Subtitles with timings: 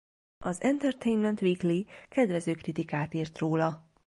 [0.39, 3.89] Az Entertainment Weekly kedvező kritikát írt róla.